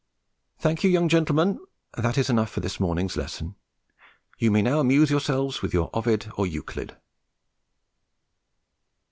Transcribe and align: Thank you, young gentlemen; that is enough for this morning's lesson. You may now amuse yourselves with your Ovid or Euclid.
Thank 0.57 0.83
you, 0.83 0.89
young 0.89 1.09
gentlemen; 1.09 1.63
that 1.95 2.17
is 2.17 2.27
enough 2.27 2.49
for 2.49 2.59
this 2.59 2.79
morning's 2.79 3.15
lesson. 3.15 3.53
You 4.39 4.49
may 4.49 4.63
now 4.63 4.79
amuse 4.79 5.11
yourselves 5.11 5.61
with 5.61 5.75
your 5.75 5.91
Ovid 5.93 6.27
or 6.37 6.47
Euclid. 6.47 6.97